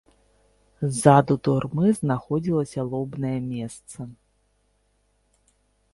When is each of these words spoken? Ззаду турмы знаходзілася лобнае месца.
Ззаду 0.93 1.35
турмы 1.49 1.87
знаходзілася 1.99 2.81
лобнае 2.95 3.37
месца. 3.53 4.11